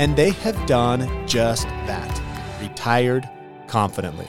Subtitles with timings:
[0.00, 2.22] And they have done just that
[2.58, 3.28] retired
[3.66, 4.26] confidently.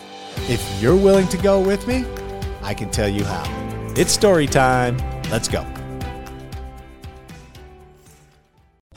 [0.50, 2.04] If you're willing to go with me,
[2.62, 3.46] I can tell you how.
[3.96, 4.98] It's story time.
[5.30, 5.66] Let's go.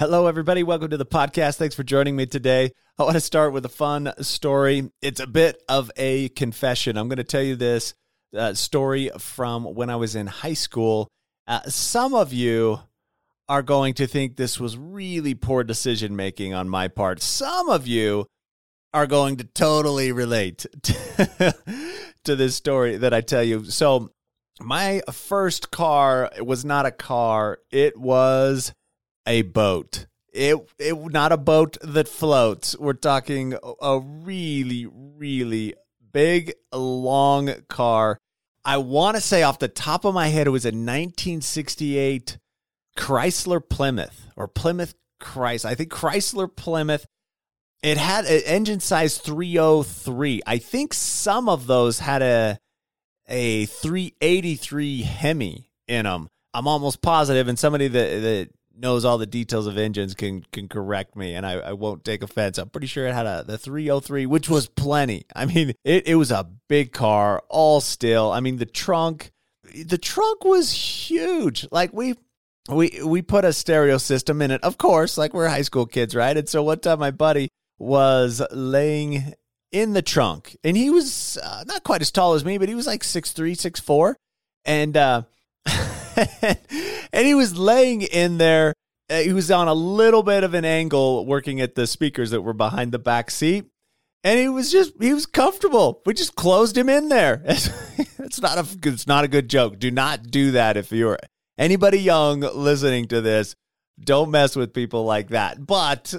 [0.00, 0.64] Hello, everybody.
[0.64, 1.58] Welcome to the podcast.
[1.58, 2.72] Thanks for joining me today.
[2.98, 4.90] I want to start with a fun story.
[5.00, 6.96] It's a bit of a confession.
[6.96, 7.94] I'm going to tell you this
[8.36, 11.06] uh, story from when I was in high school.
[11.46, 12.80] Uh, some of you
[13.48, 17.22] are going to think this was really poor decision making on my part.
[17.22, 18.26] Some of you
[18.92, 23.64] are going to totally relate to, this story that I tell you.
[23.64, 24.10] So,
[24.60, 28.72] my first car was not a car, it was
[29.26, 30.06] a boat.
[30.32, 32.76] It it not a boat that floats.
[32.78, 35.74] We're talking a really really
[36.12, 38.18] big long car.
[38.64, 42.38] I want to say off the top of my head it was a 1968
[42.96, 45.66] Chrysler Plymouth or Plymouth Chrysler.
[45.66, 47.06] I think Chrysler Plymouth.
[47.82, 50.42] It had an engine size 303.
[50.46, 52.58] I think some of those had a
[53.28, 56.28] a 383 Hemi in them.
[56.52, 60.68] I'm almost positive, and somebody that that knows all the details of engines can can
[60.68, 62.58] correct me and I, I won't take offense.
[62.58, 65.26] I'm pretty sure it had a the 303, which was plenty.
[65.34, 68.32] I mean, it, it was a big car, all still.
[68.32, 69.32] I mean, the trunk
[69.74, 71.66] the trunk was huge.
[71.70, 72.14] Like we
[72.68, 76.14] we we put a stereo system in it, of course, like we're high school kids,
[76.14, 76.36] right?
[76.36, 77.48] And so one time my buddy
[77.78, 79.34] was laying
[79.72, 82.74] in the trunk and he was uh, not quite as tall as me, but he
[82.74, 84.16] was like six three, six four,
[84.64, 85.22] and uh
[87.12, 88.72] and he was laying in there.
[89.10, 92.40] Uh, he was on a little bit of an angle working at the speakers that
[92.42, 93.66] were behind the back seat.
[94.22, 96.00] And he was just he was comfortable.
[96.06, 97.42] We just closed him in there.
[97.46, 99.78] it's not a it's not a good joke.
[99.78, 101.18] Do not do that if you're
[101.58, 103.54] anybody young listening to this.
[103.98, 105.64] Don't mess with people like that.
[105.64, 106.14] But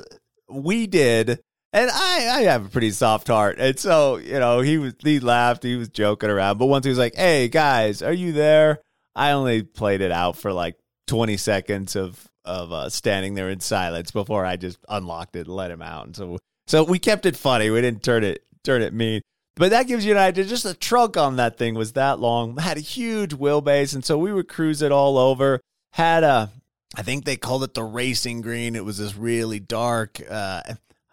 [0.50, 1.40] we did
[1.75, 3.57] and I, I have a pretty soft heart.
[3.59, 6.57] And so, you know, he was he laughed, he was joking around.
[6.57, 8.79] But once he was like, Hey guys, are you there?
[9.13, 13.59] I only played it out for like 20 seconds of of uh, standing there in
[13.59, 16.06] silence before I just unlocked it and let him out.
[16.06, 17.69] And so so we kept it funny.
[17.69, 19.22] We didn't turn it turn it mean.
[19.56, 20.44] But that gives you an idea.
[20.44, 22.58] Just the trunk on that thing was that long.
[22.58, 25.62] Had a huge wheelbase, and so we would cruise it all over.
[25.94, 26.52] Had a,
[26.96, 28.76] I think they called it the racing green.
[28.76, 30.62] It was this really dark, uh,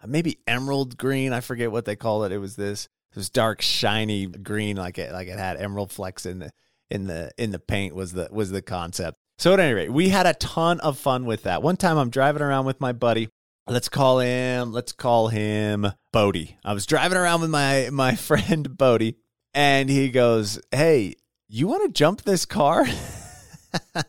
[0.05, 1.31] maybe emerald green.
[1.31, 2.33] I forget what they called it.
[2.33, 6.39] It was this this dark, shiny green, like it like it had emerald flecks in
[6.39, 6.51] the
[6.89, 9.17] in the in the paint was the was the concept.
[9.37, 11.63] So at any rate, we had a ton of fun with that.
[11.63, 13.29] One time I'm driving around with my buddy.
[13.67, 16.57] Let's call him let's call him Bodie.
[16.65, 19.17] I was driving around with my my friend Bodie
[19.53, 21.15] and he goes, "Hey,
[21.47, 22.85] you want to jump this car?"
[23.95, 24.07] and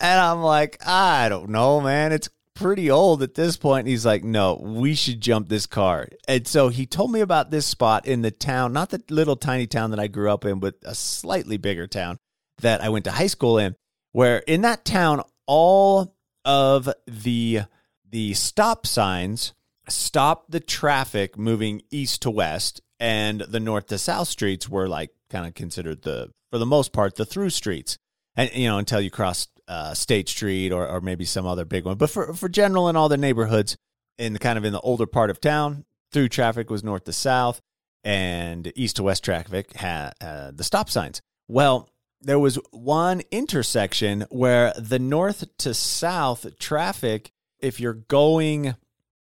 [0.00, 2.12] I'm like, "I don't know, man.
[2.12, 3.80] It's pretty old at this point.
[3.80, 6.08] And he's like, no, we should jump this car.
[6.26, 9.68] And so he told me about this spot in the town, not the little tiny
[9.68, 12.18] town that I grew up in, but a slightly bigger town
[12.62, 13.76] that I went to high school in,
[14.12, 17.60] where in that town, all of the
[18.16, 19.52] the stop signs
[19.90, 25.10] stop the traffic moving east to west and the north to south streets were like
[25.28, 27.98] kind of considered the for the most part the through streets
[28.34, 31.84] and you know until you cross uh, State Street or, or maybe some other big
[31.84, 31.98] one.
[31.98, 33.76] But for, for general in all the neighborhoods
[34.16, 37.12] in the kind of in the older part of town, through traffic was north to
[37.12, 37.60] south
[38.02, 41.20] and east to west traffic had uh, the stop signs.
[41.48, 41.90] Well,
[42.22, 47.32] there was one intersection where the north to south traffic,
[47.66, 48.74] if you're going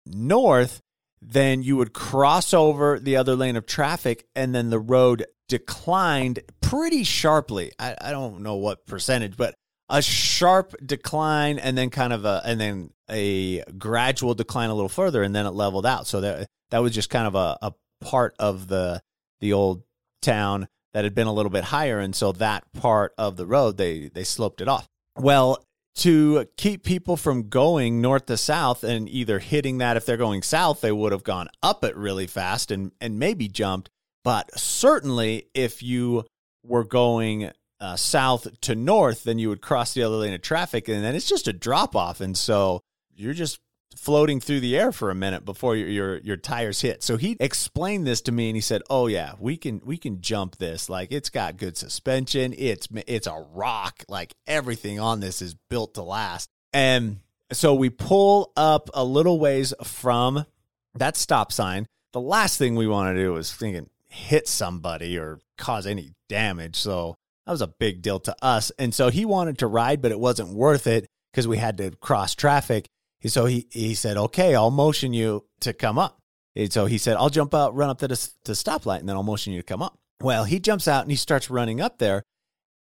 [0.04, 0.80] north,
[1.20, 6.40] then you would cross over the other lane of traffic and then the road declined
[6.60, 7.72] pretty sharply.
[7.78, 9.54] I, I don't know what percentage, but
[9.88, 14.88] a sharp decline and then kind of a and then a gradual decline a little
[14.88, 16.06] further and then it leveled out.
[16.06, 19.02] So that that was just kind of a, a part of the
[19.40, 19.82] the old
[20.22, 23.76] town that had been a little bit higher and so that part of the road
[23.76, 24.88] they they sloped it off.
[25.16, 25.62] Well,
[25.94, 30.42] to keep people from going north to south and either hitting that if they're going
[30.42, 33.90] south they would have gone up it really fast and and maybe jumped.
[34.24, 36.24] But certainly if you
[36.64, 37.50] were going
[37.80, 41.16] uh, south to north, then you would cross the other lane of traffic, and then
[41.16, 42.80] it's just a drop off, and so
[43.12, 43.58] you're just
[43.96, 47.02] floating through the air for a minute before your, your your tires hit.
[47.02, 50.20] So he explained this to me and he said, "Oh yeah, we can we can
[50.20, 50.88] jump this.
[50.88, 52.54] Like it's got good suspension.
[52.56, 54.04] It's it's a rock.
[54.08, 57.18] Like everything on this is built to last." And
[57.52, 60.46] so we pull up a little ways from
[60.94, 61.86] that stop sign.
[62.12, 66.76] The last thing we want to do is thinking hit somebody or cause any damage.
[66.76, 67.16] So
[67.46, 68.70] that was a big deal to us.
[68.78, 71.90] And so he wanted to ride, but it wasn't worth it because we had to
[71.92, 72.88] cross traffic.
[73.26, 76.18] So he, he said, okay, I'll motion you to come up.
[76.54, 79.22] And so he said, I'll jump out, run up to the, stoplight, and then I'll
[79.22, 79.98] motion you to come up.
[80.20, 82.22] Well, he jumps out and he starts running up there.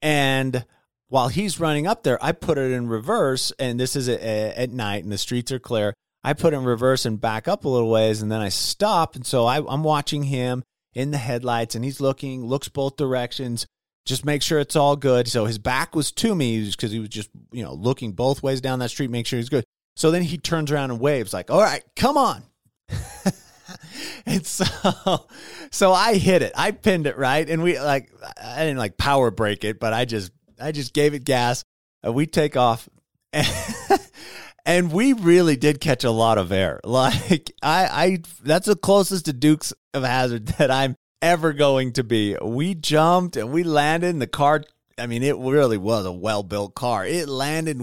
[0.02, 0.66] And
[1.08, 3.52] while he's running up there, I put it in reverse.
[3.60, 5.94] And this is at, at night and the streets are clear.
[6.24, 8.22] I put in reverse and back up a little ways.
[8.22, 9.16] And then I stop.
[9.16, 13.66] And so I, I'm watching him in the headlights and he's looking, looks both directions,
[14.06, 15.28] just make sure it's all good.
[15.28, 18.62] So his back was to me because he was just, you know, looking both ways
[18.62, 19.64] down that street, make sure he's good.
[19.96, 22.44] So then he turns around and waves like, all right, come on.
[24.26, 25.26] and so,
[25.72, 26.54] so I hit it.
[26.56, 27.48] I pinned it right.
[27.48, 28.12] And we like,
[28.42, 31.64] I didn't like power brake it, but I just, I just gave it gas.
[32.04, 32.90] And we take off.
[34.66, 36.80] and we really did catch a lot of air.
[36.84, 42.04] Like I, I, that's the closest to Dukes of Hazzard that I'm ever going to
[42.04, 42.36] be.
[42.42, 44.64] We jumped and we landed, and the car.
[45.02, 47.06] I mean, it really was a well built car.
[47.06, 47.82] It landed,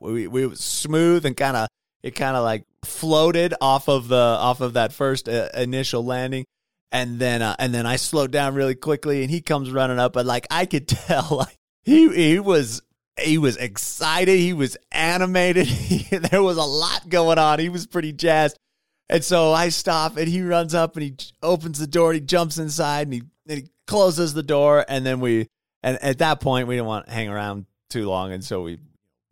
[0.00, 1.68] we, we was smooth and kind of
[2.02, 6.44] it kind of like floated off of the off of that first uh, initial landing.
[6.92, 10.12] And then uh, and then I slowed down really quickly and he comes running up
[10.12, 12.82] but like I could tell like he he was
[13.18, 14.38] he was excited.
[14.38, 15.66] He was animated.
[15.90, 17.58] He, there was a lot going on.
[17.58, 18.56] He was pretty jazzed.
[19.08, 22.10] And so I stop and he runs up and he opens the door.
[22.10, 24.84] And he jumps inside and he, and he closes the door.
[24.88, 25.48] And then we,
[25.82, 28.32] and at that point, we didn't want to hang around too long.
[28.32, 28.78] And so we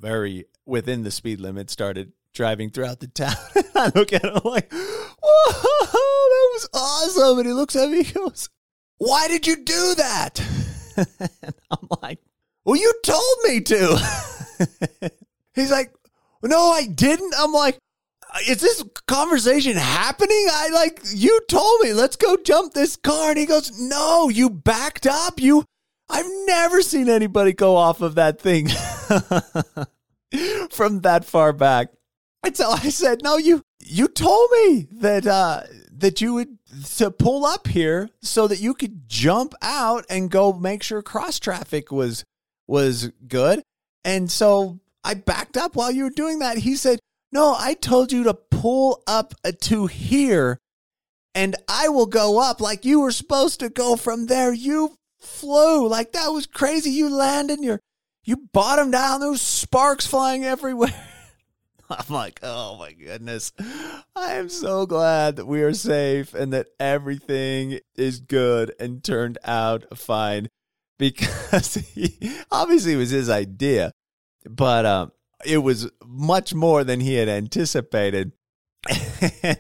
[0.00, 3.34] very within the speed limit started driving throughout the town.
[3.74, 7.38] I look at him like, whoa, that was awesome.
[7.38, 8.48] And he looks at me, he goes,
[8.98, 10.40] why did you do that?
[11.70, 12.18] I'm like,
[12.64, 15.10] well, you told me to.
[15.54, 15.92] He's like,
[16.42, 17.34] no, I didn't.
[17.38, 17.78] I'm like,
[18.46, 20.46] is this conversation happening?
[20.50, 23.30] I like, you told me, let's go jump this car.
[23.30, 25.40] And he goes, no, you backed up.
[25.40, 25.64] You,
[26.08, 28.69] I've never seen anybody go off of that thing
[30.70, 31.88] from that far back.
[32.55, 35.62] So I said, no, you, you told me that, uh,
[35.93, 36.58] that you would
[36.96, 41.38] to pull up here so that you could jump out and go make sure cross
[41.38, 42.25] traffic was
[42.66, 43.62] was good.
[44.04, 46.58] And so I backed up while you were doing that.
[46.58, 46.99] He said,
[47.32, 50.58] no, I told you to pull up to here
[51.34, 54.52] and I will go up like you were supposed to go from there.
[54.52, 56.90] You flew like that was crazy.
[56.90, 57.78] You landed, you
[58.24, 59.20] you bottomed down.
[59.20, 60.94] Those sparks flying everywhere.
[61.90, 63.52] I'm like, oh my goodness.
[64.14, 69.38] I am so glad that we are safe and that everything is good and turned
[69.44, 70.50] out fine
[70.98, 72.18] because he
[72.50, 73.92] obviously it was his idea.
[74.44, 75.12] But um,
[75.44, 78.32] it was much more than he had anticipated.
[79.42, 79.58] and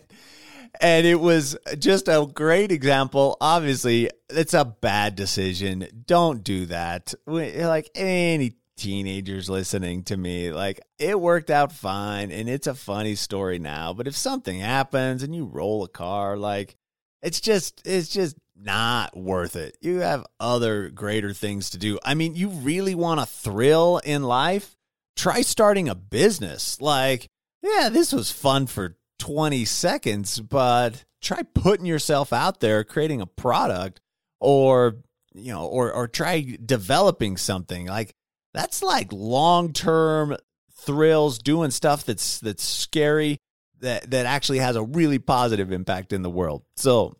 [0.80, 3.36] it was just a great example.
[3.40, 5.86] Obviously, it's a bad decision.
[6.06, 7.14] Don't do that.
[7.26, 13.14] Like any teenagers listening to me, like it worked out fine and it's a funny
[13.14, 13.92] story now.
[13.92, 16.76] But if something happens and you roll a car, like
[17.22, 19.76] it's just, it's just not worth it.
[19.80, 21.98] You have other greater things to do.
[22.04, 24.76] I mean, you really want a thrill in life?
[25.18, 26.80] try starting a business.
[26.80, 27.28] Like,
[27.62, 33.26] yeah, this was fun for 20 seconds, but try putting yourself out there, creating a
[33.26, 34.00] product
[34.40, 34.96] or,
[35.34, 37.86] you know, or, or try developing something.
[37.86, 38.14] Like,
[38.54, 40.36] that's like long term
[40.72, 43.38] thrills, doing stuff that's, that's scary.
[43.80, 46.64] That, that actually has a really positive impact in the world.
[46.76, 47.16] So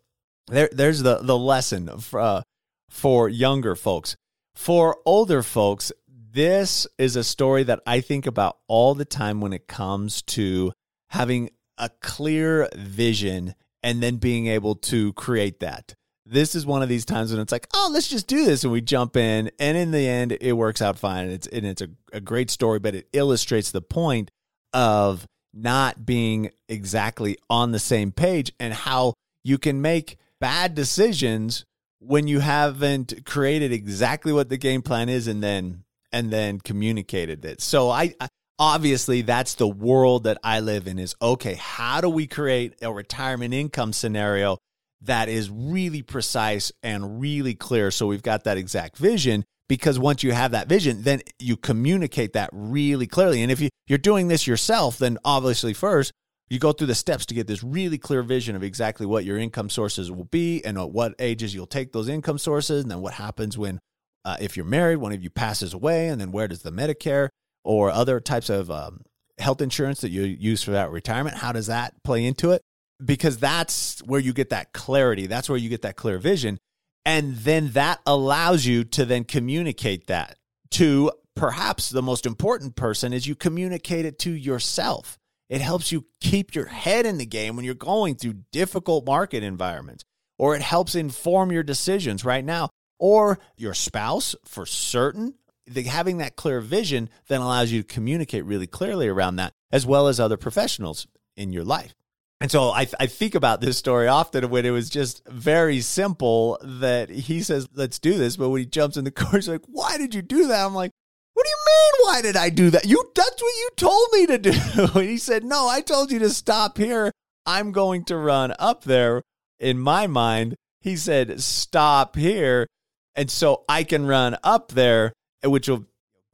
[0.47, 2.41] there, there's the, the lesson for, uh,
[2.89, 4.17] for younger folks.
[4.55, 9.53] For older folks, this is a story that I think about all the time when
[9.53, 10.73] it comes to
[11.07, 15.95] having a clear vision and then being able to create that.
[16.25, 18.63] This is one of these times when it's like, oh, let's just do this.
[18.63, 19.49] And we jump in.
[19.57, 21.23] And in the end, it works out fine.
[21.25, 24.29] And it's, and it's a, a great story, but it illustrates the point
[24.73, 31.65] of not being exactly on the same page and how you can make bad decisions
[31.99, 37.45] when you haven't created exactly what the game plan is and then and then communicated
[37.45, 37.61] it.
[37.61, 38.27] So I, I
[38.59, 42.91] obviously that's the world that I live in is okay, how do we create a
[42.91, 44.57] retirement income scenario
[45.01, 47.89] that is really precise and really clear?
[47.89, 52.33] So we've got that exact vision because once you have that vision then you communicate
[52.33, 53.41] that really clearly.
[53.41, 56.11] And if you, you're doing this yourself then obviously first
[56.49, 59.37] You go through the steps to get this really clear vision of exactly what your
[59.37, 63.01] income sources will be and at what ages you'll take those income sources, and then
[63.01, 63.79] what happens when,
[64.25, 67.29] uh, if you're married, one of you passes away, and then where does the Medicare
[67.63, 69.01] or other types of um,
[69.37, 72.61] health insurance that you use for that retirement, how does that play into it?
[73.03, 75.27] Because that's where you get that clarity.
[75.27, 76.59] That's where you get that clear vision.
[77.05, 80.37] And then that allows you to then communicate that
[80.71, 85.17] to perhaps the most important person is you communicate it to yourself.
[85.49, 89.41] It helps you keep your head in the game when you're going through difficult market
[89.41, 90.03] environments,
[90.37, 95.33] or it helps inform your decisions right now, or your spouse for certain.
[95.75, 100.07] Having that clear vision then allows you to communicate really clearly around that, as well
[100.07, 101.93] as other professionals in your life.
[102.41, 106.57] And so I, I think about this story often when it was just very simple
[106.63, 108.37] that he says, let's do this.
[108.37, 110.65] But when he jumps in the car, he's like, why did you do that?
[110.65, 110.91] I'm like,
[111.33, 112.07] what do you mean?
[112.07, 112.85] Why did I do that?
[112.85, 114.53] You, that's what you told me to do.
[114.99, 117.11] And he said, no, I told you to stop here.
[117.45, 119.23] I'm going to run up there.
[119.59, 122.67] In my mind, he said, stop here.
[123.15, 125.11] And so I can run up there,
[125.43, 125.85] which will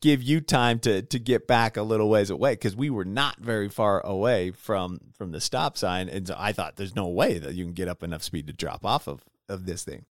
[0.01, 3.39] give you time to to get back a little ways away because we were not
[3.39, 6.09] very far away from from the stop sign.
[6.09, 8.53] And so i thought there's no way that you can get up enough speed to
[8.53, 10.05] drop off of of this thing.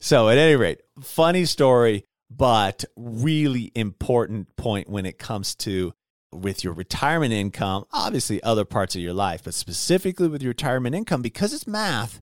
[0.00, 5.92] So at any rate funny story but really important point when it comes to
[6.32, 10.94] with your retirement income obviously other parts of your life but specifically with your retirement
[10.94, 12.18] income because it's math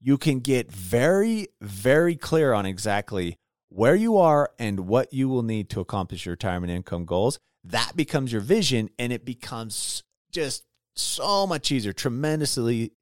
[0.00, 3.38] you can get very very clear on exactly
[3.74, 7.38] where you are and what you will need to accomplish your retirement income goals.
[7.64, 10.64] That becomes your vision and it becomes just
[10.96, 12.92] so much easier, tremendously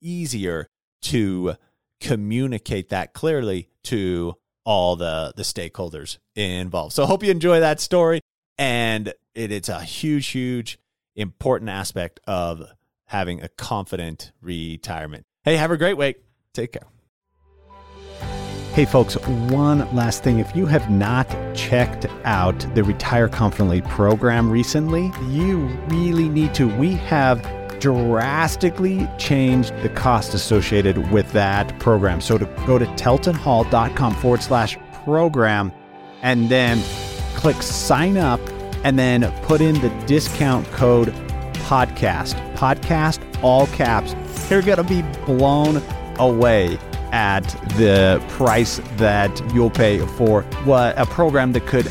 [0.00, 0.66] easier
[1.02, 1.54] to
[2.00, 4.34] communicate that clearly to
[4.64, 6.94] all the the stakeholders involved.
[6.94, 8.20] So hope you enjoy that story
[8.58, 10.78] and it, it's a huge huge
[11.16, 12.70] important aspect of
[13.06, 15.24] having a confident retirement.
[15.44, 16.22] Hey, have a great week.
[16.52, 16.99] Take care.
[18.72, 20.38] Hey, folks, one last thing.
[20.38, 26.68] If you have not checked out the Retire Confidently program recently, you really need to.
[26.76, 27.42] We have
[27.80, 32.20] drastically changed the cost associated with that program.
[32.20, 35.72] So to go to teltonhall.com forward slash program
[36.22, 36.80] and then
[37.34, 38.40] click sign up
[38.84, 41.08] and then put in the discount code
[41.54, 42.36] podcast.
[42.54, 44.14] Podcast, all caps.
[44.48, 45.82] You're going to be blown
[46.20, 46.78] away
[47.12, 47.42] at
[47.76, 51.86] the price that you'll pay for what a program that could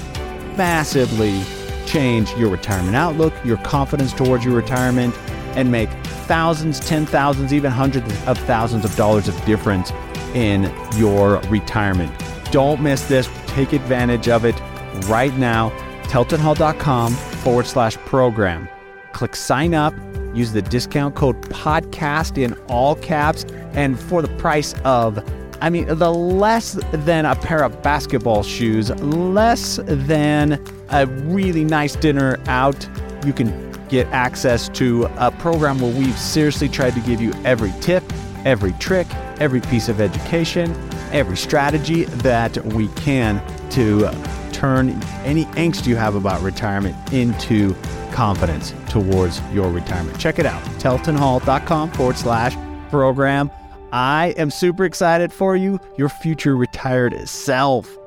[0.57, 1.43] massively
[1.85, 5.15] change your retirement outlook, your confidence towards your retirement,
[5.55, 5.89] and make
[6.27, 9.91] thousands, ten thousands, even hundreds of thousands of dollars of difference
[10.35, 12.11] in your retirement.
[12.51, 13.29] Don't miss this.
[13.47, 14.59] Take advantage of it
[15.07, 15.69] right now.
[16.03, 18.67] TeltonHall.com forward slash program.
[19.11, 19.93] Click sign up
[20.33, 23.45] Use the discount code podcast in all caps.
[23.73, 25.23] And for the price of,
[25.61, 31.95] I mean, the less than a pair of basketball shoes, less than a really nice
[31.95, 32.87] dinner out,
[33.25, 37.73] you can get access to a program where we've seriously tried to give you every
[37.81, 38.03] tip,
[38.45, 39.07] every trick,
[39.39, 40.73] every piece of education,
[41.11, 44.09] every strategy that we can to
[44.51, 44.89] turn
[45.23, 47.75] any angst you have about retirement into
[48.11, 50.17] confidence towards your retirement.
[50.19, 52.55] Check it out, teltonhall.com forward slash
[52.89, 53.51] program.
[53.91, 55.79] I am super excited for you.
[55.97, 57.97] Your future retired self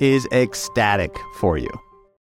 [0.00, 1.70] is ecstatic for you.